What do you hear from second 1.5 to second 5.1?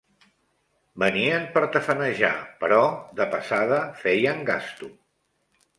per tafanejar, però de passada feien gasto.